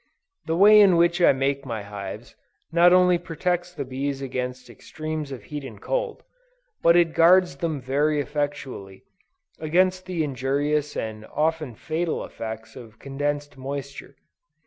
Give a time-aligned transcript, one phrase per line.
[0.47, 2.35] The way in which I make my hives,
[2.71, 6.23] not only protects the bees against extremes of heat and cold,
[6.81, 9.03] but it guards them very effectually,
[9.59, 14.15] against the injurious and often fatal effects of condensed moisture.